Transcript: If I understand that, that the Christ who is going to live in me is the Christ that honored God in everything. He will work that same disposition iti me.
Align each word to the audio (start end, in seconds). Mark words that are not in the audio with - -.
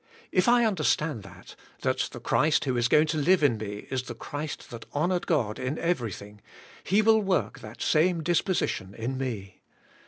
If 0.31 0.47
I 0.47 0.65
understand 0.65 1.21
that, 1.21 1.55
that 1.83 2.09
the 2.11 2.19
Christ 2.19 2.65
who 2.65 2.75
is 2.75 2.87
going 2.87 3.05
to 3.05 3.19
live 3.19 3.43
in 3.43 3.57
me 3.57 3.85
is 3.91 4.01
the 4.01 4.15
Christ 4.15 4.71
that 4.71 4.87
honored 4.93 5.27
God 5.27 5.59
in 5.59 5.77
everything. 5.77 6.41
He 6.83 7.03
will 7.03 7.21
work 7.21 7.59
that 7.59 7.83
same 7.83 8.23
disposition 8.23 8.95
iti 8.97 9.05
me. 9.09 9.61